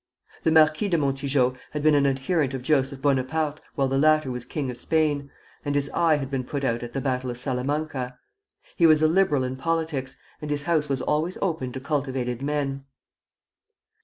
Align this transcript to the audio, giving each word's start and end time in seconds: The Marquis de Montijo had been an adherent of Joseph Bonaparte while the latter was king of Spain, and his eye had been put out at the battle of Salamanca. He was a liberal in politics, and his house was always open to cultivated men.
The 0.41 0.51
Marquis 0.51 0.87
de 0.89 0.97
Montijo 0.97 1.55
had 1.73 1.83
been 1.83 1.93
an 1.93 2.07
adherent 2.07 2.55
of 2.55 2.63
Joseph 2.63 3.03
Bonaparte 3.03 3.61
while 3.75 3.87
the 3.87 3.99
latter 3.99 4.31
was 4.31 4.45
king 4.45 4.71
of 4.71 4.77
Spain, 4.77 5.29
and 5.63 5.75
his 5.75 5.91
eye 5.91 6.15
had 6.15 6.31
been 6.31 6.43
put 6.43 6.63
out 6.63 6.81
at 6.81 6.93
the 6.93 7.01
battle 7.01 7.29
of 7.29 7.37
Salamanca. 7.37 8.17
He 8.75 8.87
was 8.87 9.03
a 9.03 9.07
liberal 9.07 9.43
in 9.43 9.57
politics, 9.57 10.17
and 10.41 10.49
his 10.49 10.63
house 10.63 10.89
was 10.89 11.03
always 11.03 11.37
open 11.39 11.71
to 11.73 11.79
cultivated 11.79 12.41
men. 12.41 12.83